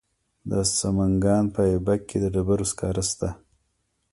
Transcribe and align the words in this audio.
د 0.49 0.51
سمنګان 0.77 1.45
په 1.55 1.61
ایبک 1.71 2.01
کې 2.09 2.17
د 2.23 2.25
ډبرو 2.33 2.65
سکاره 2.71 3.03
شته. 3.09 3.29